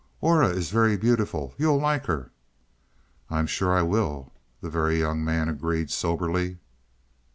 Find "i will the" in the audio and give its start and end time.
3.71-4.67